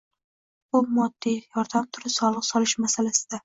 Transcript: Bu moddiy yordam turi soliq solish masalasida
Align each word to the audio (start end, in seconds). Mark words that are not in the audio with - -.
Bu 0.75 0.81
moddiy 0.95 1.37
yordam 1.43 1.87
turi 1.99 2.15
soliq 2.17 2.51
solish 2.51 2.79
masalasida 2.89 3.37